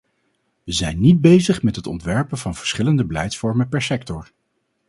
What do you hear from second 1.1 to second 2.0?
bezig met het